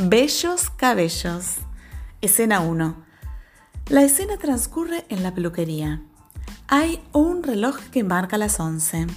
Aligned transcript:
Bellos 0.00 0.70
cabellos. 0.70 1.56
Escena 2.20 2.60
1. 2.60 3.04
La 3.88 4.04
escena 4.04 4.36
transcurre 4.36 5.04
en 5.08 5.24
la 5.24 5.34
peluquería. 5.34 6.02
Hay 6.68 7.00
un 7.12 7.42
reloj 7.42 7.76
que 7.90 8.04
marca 8.04 8.38
las 8.38 8.60
11. 8.60 9.08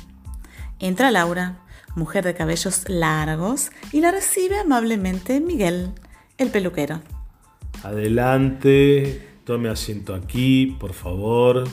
Entra 0.80 1.12
Laura, 1.12 1.59
mujer 1.94 2.25
de 2.25 2.34
cabellos 2.34 2.89
largos, 2.89 3.70
y 3.91 4.02
la 4.02 4.09
recibe 4.09 4.57
amablemente 4.57 5.39
Miguel, 5.39 5.91
el 6.39 6.50
peluquero. 6.50 7.04
Adelante, 7.84 9.38
tome 9.43 9.70
asiento 9.70 10.16
aquí, 10.16 10.77
por 10.79 10.93
favor. 10.93 11.68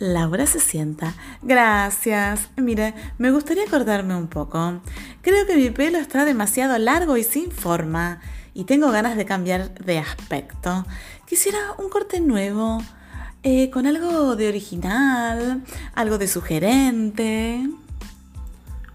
Laura 0.00 0.46
se 0.46 0.60
sienta. 0.60 1.14
Gracias. 1.42 2.48
Mire, 2.56 2.94
me 3.18 3.30
gustaría 3.30 3.66
cortarme 3.66 4.16
un 4.16 4.28
poco. 4.28 4.80
Creo 5.20 5.46
que 5.46 5.56
mi 5.56 5.68
pelo 5.70 5.98
está 5.98 6.24
demasiado 6.24 6.76
largo 6.78 7.16
y 7.18 7.22
sin 7.22 7.52
forma. 7.52 8.20
Y 8.54 8.64
tengo 8.64 8.90
ganas 8.90 9.16
de 9.16 9.26
cambiar 9.26 9.74
de 9.74 9.98
aspecto. 9.98 10.86
Quisiera 11.28 11.58
un 11.78 11.88
corte 11.90 12.20
nuevo. 12.20 12.82
eh, 13.42 13.70
con 13.70 13.86
algo 13.86 14.36
de 14.36 14.48
original, 14.48 15.62
algo 15.94 16.18
de 16.18 16.28
sugerente. 16.28 17.68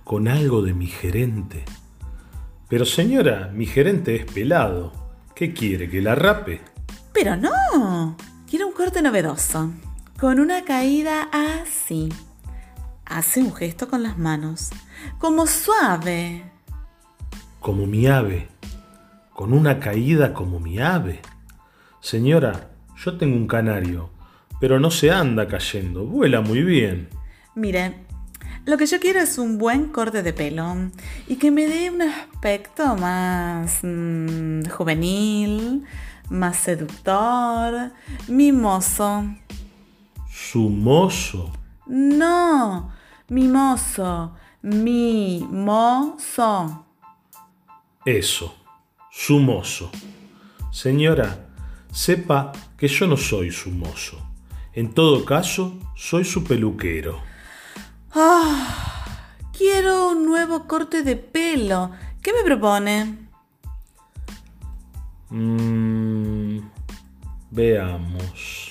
Con 0.03 0.27
algo 0.27 0.61
de 0.61 0.73
mi 0.73 0.87
gerente. 0.87 1.65
Pero 2.67 2.85
señora, 2.85 3.49
mi 3.53 3.65
gerente 3.65 4.15
es 4.15 4.25
pelado. 4.25 4.91
¿Qué 5.35 5.53
quiere? 5.53 5.89
¿Que 5.89 6.01
la 6.01 6.15
rape? 6.15 6.61
Pero 7.13 7.35
no. 7.35 8.17
Quiero 8.49 8.67
un 8.67 8.73
corte 8.73 9.01
novedoso. 9.01 9.71
Con 10.25 10.39
una 10.39 10.65
caída 10.65 11.29
así. 11.31 12.09
Hace 13.05 13.41
un 13.41 13.53
gesto 13.53 13.87
con 13.87 14.01
las 14.01 14.17
manos. 14.17 14.71
Como 15.19 15.45
suave. 15.45 16.41
Como 17.59 17.85
mi 17.85 18.07
ave. 18.07 18.47
Con 19.35 19.53
una 19.53 19.79
caída 19.79 20.33
como 20.33 20.59
mi 20.59 20.79
ave. 20.79 21.21
Señora, 22.01 22.71
yo 22.97 23.19
tengo 23.19 23.35
un 23.35 23.45
canario, 23.45 24.09
pero 24.59 24.79
no 24.79 24.89
se 24.89 25.11
anda 25.11 25.47
cayendo, 25.47 26.07
vuela 26.07 26.41
muy 26.41 26.63
bien. 26.63 27.07
Mire, 27.53 27.93
lo 28.65 28.77
que 28.77 28.87
yo 28.87 28.99
quiero 28.99 29.19
es 29.19 29.37
un 29.37 29.59
buen 29.59 29.89
corte 29.89 30.23
de 30.23 30.33
pelo 30.33 30.89
y 31.27 31.35
que 31.35 31.51
me 31.51 31.67
dé 31.67 31.91
un 31.91 32.01
aspecto 32.01 32.95
más 32.95 33.81
mm, 33.83 34.69
juvenil, 34.71 35.85
más 36.29 36.57
seductor, 36.57 37.91
mimoso. 38.27 39.23
Su 40.51 40.69
mozo. 40.69 41.51
No, 41.87 42.91
mimoso, 43.29 44.35
mimoso. 44.61 45.65
Eso, 48.05 48.55
su 49.11 49.39
mozo. 49.39 49.89
Señora, 50.71 51.47
sepa 51.91 52.51
que 52.77 52.87
yo 52.87 53.07
no 53.07 53.17
soy 53.17 53.51
su 53.51 53.71
mozo. 53.71 54.19
En 54.73 54.93
todo 54.93 55.25
caso, 55.25 55.79
soy 55.95 56.23
su 56.23 56.43
peluquero. 56.43 57.19
Ah, 58.13 59.31
quiero 59.57 60.09
un 60.09 60.27
nuevo 60.27 60.67
corte 60.67 61.01
de 61.01 61.15
pelo. 61.15 61.89
¿Qué 62.21 62.31
me 62.33 62.43
propone? 62.43 63.29
Mm, 65.31 66.59
veamos. 67.49 68.64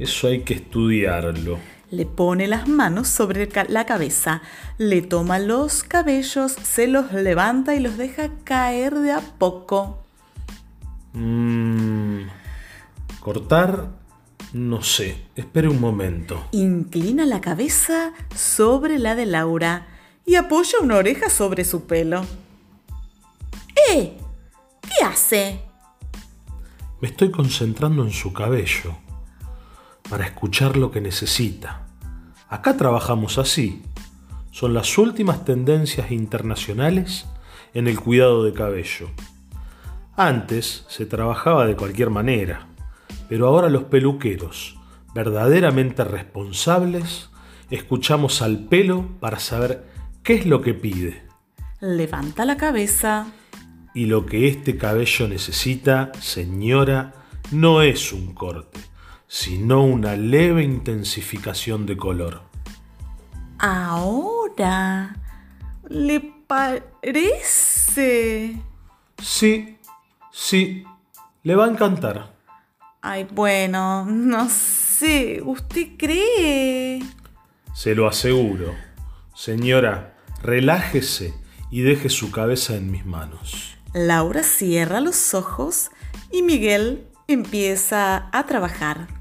Eso 0.00 0.28
hay 0.28 0.44
que 0.44 0.54
estudiarlo. 0.54 1.58
Le 1.90 2.06
pone 2.06 2.46
las 2.46 2.66
manos 2.66 3.06
sobre 3.06 3.50
la 3.68 3.84
cabeza, 3.84 4.40
le 4.78 5.02
toma 5.02 5.38
los 5.38 5.82
cabellos, 5.82 6.52
se 6.52 6.86
los 6.86 7.12
levanta 7.12 7.74
y 7.74 7.80
los 7.80 7.98
deja 7.98 8.30
caer 8.44 8.94
de 8.94 9.12
a 9.12 9.20
poco. 9.20 10.02
Mm, 11.12 12.22
cortar, 13.20 13.90
no 14.54 14.82
sé. 14.82 15.18
Espere 15.36 15.68
un 15.68 15.82
momento. 15.82 16.46
Inclina 16.52 17.26
la 17.26 17.42
cabeza 17.42 18.14
sobre 18.34 18.98
la 18.98 19.14
de 19.14 19.26
Laura 19.26 19.86
y 20.24 20.36
apoya 20.36 20.78
una 20.80 20.96
oreja 20.96 21.28
sobre 21.28 21.62
su 21.64 21.84
pelo. 21.84 22.24
¡Eh! 23.90 24.16
¿Qué 24.80 25.04
hace? 25.04 25.60
Me 27.02 27.08
estoy 27.08 27.30
concentrando 27.30 28.02
en 28.02 28.12
su 28.12 28.32
cabello 28.32 28.96
para 30.10 30.26
escuchar 30.26 30.76
lo 30.76 30.90
que 30.90 31.00
necesita. 31.00 31.86
Acá 32.48 32.76
trabajamos 32.76 33.38
así. 33.38 33.82
Son 34.50 34.74
las 34.74 34.98
últimas 34.98 35.44
tendencias 35.44 36.10
internacionales 36.10 37.26
en 37.72 37.86
el 37.86 38.00
cuidado 38.00 38.44
de 38.44 38.52
cabello. 38.52 39.08
Antes 40.16 40.84
se 40.88 41.06
trabajaba 41.06 41.64
de 41.64 41.76
cualquier 41.76 42.10
manera, 42.10 42.66
pero 43.28 43.46
ahora 43.46 43.70
los 43.70 43.84
peluqueros, 43.84 44.76
verdaderamente 45.14 46.02
responsables, 46.02 47.30
escuchamos 47.70 48.42
al 48.42 48.58
pelo 48.64 49.08
para 49.20 49.38
saber 49.38 49.86
qué 50.24 50.34
es 50.34 50.46
lo 50.46 50.60
que 50.60 50.74
pide. 50.74 51.22
Levanta 51.80 52.44
la 52.44 52.56
cabeza. 52.56 53.28
Y 53.94 54.06
lo 54.06 54.26
que 54.26 54.48
este 54.48 54.76
cabello 54.76 55.28
necesita, 55.28 56.10
señora, 56.20 57.14
no 57.52 57.82
es 57.82 58.12
un 58.12 58.34
corte, 58.34 58.80
sino 59.32 59.84
una 59.84 60.16
leve 60.16 60.64
intensificación 60.64 61.86
de 61.86 61.96
color. 61.96 62.42
Ahora. 63.60 65.14
¿Le 65.88 66.20
parece? 66.48 67.46
Sí, 69.22 69.78
sí, 70.32 70.84
le 71.44 71.54
va 71.54 71.66
a 71.66 71.68
encantar. 71.68 72.34
Ay, 73.02 73.28
bueno, 73.30 74.04
no 74.04 74.48
sé. 74.48 75.40
¿Usted 75.44 75.90
cree? 75.96 77.00
Se 77.72 77.94
lo 77.94 78.08
aseguro. 78.08 78.74
Señora, 79.32 80.16
relájese 80.42 81.34
y 81.70 81.82
deje 81.82 82.08
su 82.08 82.32
cabeza 82.32 82.74
en 82.74 82.90
mis 82.90 83.06
manos. 83.06 83.78
Laura 83.94 84.42
cierra 84.42 85.00
los 85.00 85.34
ojos 85.34 85.92
y 86.32 86.42
Miguel 86.42 87.06
empieza 87.28 88.28
a 88.32 88.46
trabajar. 88.46 89.19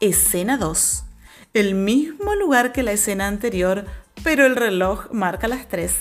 Escena 0.00 0.56
2. 0.56 1.04
El 1.52 1.74
mismo 1.74 2.34
lugar 2.34 2.72
que 2.72 2.82
la 2.82 2.92
escena 2.92 3.26
anterior, 3.26 3.84
pero 4.24 4.46
el 4.46 4.56
reloj 4.56 5.10
marca 5.12 5.46
las 5.46 5.68
3. 5.68 5.94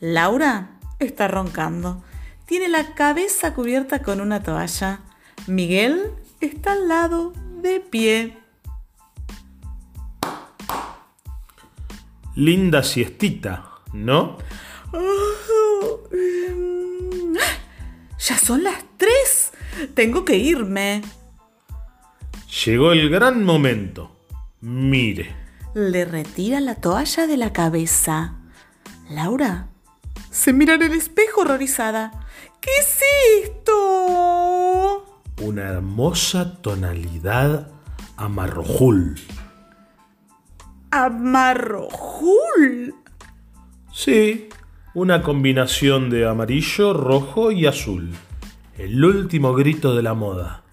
Laura 0.00 0.70
está 0.98 1.28
roncando. 1.28 2.02
Tiene 2.46 2.68
la 2.68 2.94
cabeza 2.94 3.54
cubierta 3.54 4.02
con 4.02 4.20
una 4.20 4.42
toalla. 4.42 5.02
Miguel 5.46 6.10
está 6.40 6.72
al 6.72 6.88
lado 6.88 7.32
de 7.62 7.78
pie. 7.78 8.38
Linda 12.34 12.82
siestita, 12.82 13.70
¿no? 13.92 14.38
Oh, 14.92 16.00
mm, 16.10 17.36
Ya 18.18 18.36
son 18.36 18.64
las 18.64 18.82
3. 18.96 19.52
Tengo 19.94 20.24
que 20.24 20.36
irme. 20.36 21.02
Llegó 22.64 22.92
el 22.92 23.10
gran 23.10 23.44
momento. 23.44 24.10
Mire, 24.60 25.34
Le 25.74 26.04
retira 26.04 26.60
la 26.60 26.74
toalla 26.76 27.26
de 27.26 27.36
la 27.36 27.52
cabeza. 27.52 28.34
Laura 29.10 29.68
se 30.30 30.52
mira 30.52 30.74
en 30.74 30.82
el 30.82 30.92
espejo 30.92 31.42
horrorizada. 31.42 32.26
¿Qué 32.60 32.70
es 32.80 32.98
esto? 33.44 35.04
una 35.40 35.68
hermosa 35.68 36.60
tonalidad 36.62 37.68
amarrojul. 38.16 39.14
Amarrojul. 40.90 42.94
Sí, 43.92 44.48
una 44.94 45.22
combinación 45.22 46.10
de 46.10 46.26
amarillo, 46.26 46.92
rojo 46.92 47.52
y 47.52 47.66
azul. 47.66 48.10
El 48.76 49.04
último 49.04 49.54
grito 49.54 49.94
de 49.94 50.02
la 50.02 50.14
moda. 50.14 50.64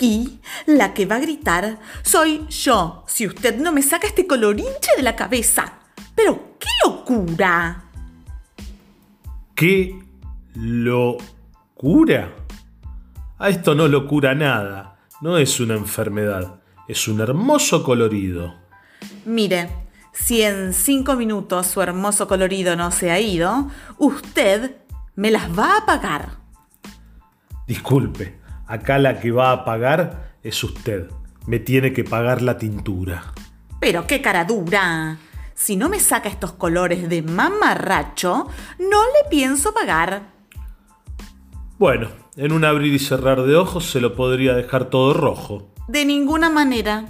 Aquí 0.00 0.40
la 0.64 0.94
que 0.94 1.04
va 1.04 1.16
a 1.16 1.18
gritar 1.18 1.78
soy 2.02 2.46
yo, 2.48 3.04
si 3.06 3.26
usted 3.26 3.60
no 3.60 3.70
me 3.70 3.82
saca 3.82 4.06
este 4.06 4.26
colorinche 4.26 4.92
de 4.96 5.02
la 5.02 5.14
cabeza. 5.14 5.74
Pero 6.14 6.56
qué 6.58 6.68
locura. 6.86 7.84
¿Qué 9.54 9.94
locura? 10.54 12.32
A 13.38 13.50
esto 13.50 13.74
no 13.74 13.88
lo 13.88 14.06
cura 14.06 14.34
nada. 14.34 14.96
No 15.20 15.36
es 15.36 15.60
una 15.60 15.74
enfermedad. 15.74 16.62
Es 16.88 17.06
un 17.06 17.20
hermoso 17.20 17.82
colorido. 17.82 18.54
Mire, 19.26 19.68
si 20.14 20.40
en 20.40 20.72
cinco 20.72 21.14
minutos 21.14 21.66
su 21.66 21.82
hermoso 21.82 22.26
colorido 22.26 22.74
no 22.74 22.90
se 22.90 23.10
ha 23.10 23.20
ido, 23.20 23.68
usted 23.98 24.76
me 25.14 25.30
las 25.30 25.50
va 25.50 25.76
a 25.76 25.84
pagar. 25.84 26.38
Disculpe, 27.66 28.39
acá 28.70 28.98
la 28.98 29.18
que 29.18 29.32
va 29.32 29.50
a 29.50 29.64
pagar 29.64 30.36
es 30.44 30.62
usted. 30.62 31.10
Me 31.46 31.58
tiene 31.58 31.92
que 31.92 32.04
pagar 32.04 32.40
la 32.40 32.56
tintura. 32.56 33.34
Pero 33.80 34.06
qué 34.06 34.22
cara 34.22 34.44
dura. 34.44 35.18
Si 35.54 35.76
no 35.76 35.88
me 35.88 35.98
saca 35.98 36.28
estos 36.28 36.52
colores 36.52 37.08
de 37.08 37.22
mamarracho, 37.22 38.46
no 38.78 39.02
le 39.02 39.28
pienso 39.28 39.74
pagar. 39.74 40.22
Bueno, 41.78 42.10
en 42.36 42.52
un 42.52 42.64
abrir 42.64 42.94
y 42.94 43.00
cerrar 43.00 43.42
de 43.42 43.56
ojos 43.56 43.90
se 43.90 44.00
lo 44.00 44.14
podría 44.14 44.54
dejar 44.54 44.84
todo 44.84 45.14
rojo. 45.14 45.72
De 45.88 46.04
ninguna 46.04 46.48
manera. 46.48 47.06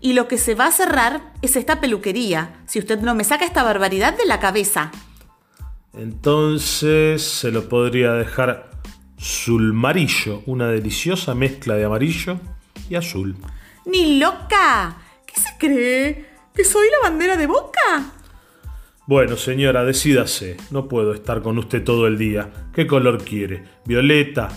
Y 0.00 0.12
lo 0.12 0.28
que 0.28 0.38
se 0.38 0.54
va 0.54 0.66
a 0.66 0.72
cerrar 0.72 1.32
es 1.42 1.56
esta 1.56 1.80
peluquería, 1.80 2.62
si 2.66 2.78
usted 2.78 3.00
no 3.00 3.14
me 3.14 3.24
saca 3.24 3.44
esta 3.44 3.64
barbaridad 3.64 4.16
de 4.16 4.26
la 4.26 4.38
cabeza. 4.38 4.92
Entonces 5.94 7.22
se 7.22 7.50
lo 7.50 7.68
podría 7.68 8.12
dejar 8.12 8.70
sulmarillo, 9.20 10.42
una 10.46 10.68
deliciosa 10.68 11.34
mezcla 11.34 11.74
de 11.74 11.84
amarillo 11.84 12.40
y 12.88 12.94
azul. 12.94 13.36
¡Ni 13.84 14.18
loca! 14.18 14.96
¿Qué 15.26 15.38
se 15.38 15.50
cree? 15.58 16.30
¿Que 16.54 16.64
soy 16.64 16.88
la 16.90 17.08
bandera 17.08 17.36
de 17.36 17.46
boca? 17.46 18.12
Bueno, 19.06 19.36
señora, 19.36 19.84
decídase. 19.84 20.56
No 20.70 20.88
puedo 20.88 21.12
estar 21.12 21.42
con 21.42 21.58
usted 21.58 21.84
todo 21.84 22.06
el 22.06 22.16
día. 22.16 22.50
¿Qué 22.72 22.86
color 22.86 23.22
quiere? 23.22 23.64
¿Violeta? 23.84 24.48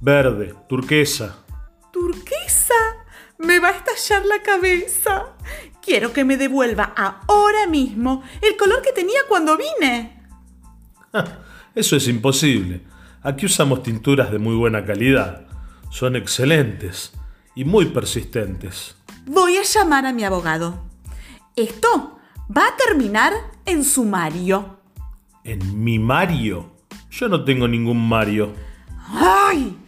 ¿Verde? 0.00 0.54
¿Turquesa? 0.68 1.44
¿Turquesa? 1.92 2.74
Me 3.38 3.58
va 3.58 3.68
a 3.68 3.72
estallar 3.72 4.24
la 4.26 4.42
cabeza. 4.42 5.34
Quiero 5.82 6.12
que 6.12 6.24
me 6.24 6.36
devuelva 6.36 6.92
ahora 7.26 7.66
mismo 7.66 8.22
el 8.40 8.56
color 8.56 8.82
que 8.82 8.92
tenía 8.92 9.20
cuando 9.28 9.56
vine. 9.56 10.22
Eso 11.74 11.96
es 11.96 12.06
imposible. 12.06 12.91
Aquí 13.24 13.46
usamos 13.46 13.84
tinturas 13.84 14.32
de 14.32 14.38
muy 14.38 14.56
buena 14.56 14.84
calidad. 14.84 15.46
Son 15.90 16.16
excelentes 16.16 17.12
y 17.54 17.64
muy 17.64 17.86
persistentes. 17.86 18.96
Voy 19.26 19.56
a 19.58 19.62
llamar 19.62 20.06
a 20.06 20.12
mi 20.12 20.24
abogado. 20.24 20.82
Esto 21.54 22.18
va 22.54 22.66
a 22.66 22.76
terminar 22.76 23.32
en 23.64 23.84
sumario. 23.84 24.78
¿En 25.44 25.84
mi 25.84 26.00
Mario? 26.00 26.72
Yo 27.10 27.28
no 27.28 27.44
tengo 27.44 27.68
ningún 27.68 28.08
Mario. 28.08 28.52
¡Ay! 29.08 29.78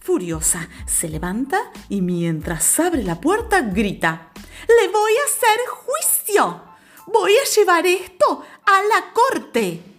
Furiosa, 0.00 0.68
se 0.84 1.08
levanta 1.08 1.58
y 1.88 2.02
mientras 2.02 2.78
abre 2.78 3.02
la 3.02 3.18
puerta 3.18 3.62
grita. 3.62 4.30
¡Le 4.68 4.88
voy 4.88 5.12
a 5.12 5.24
hacer 5.24 5.58
juicio! 5.70 6.62
¡Voy 7.06 7.32
a 7.32 7.48
llevar 7.56 7.86
esto 7.86 8.42
a 8.66 8.82
la 8.82 9.12
corte! 9.14 9.93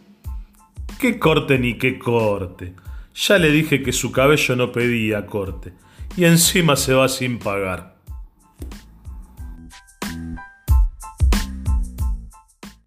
¿Qué 1.00 1.20
corte 1.20 1.60
ni 1.60 1.78
qué 1.78 2.00
corte? 2.00 2.74
Ya 3.14 3.38
le 3.38 3.52
dije 3.52 3.84
que 3.84 3.92
su 3.92 4.12
cabello 4.12 4.56
no 4.56 4.72
pedía 4.72 5.26
corte. 5.26 5.74
Y 6.18 6.26
encima 6.26 6.76
se 6.76 6.94
va 6.94 7.10
sin 7.10 7.40
pagar. 7.40 7.95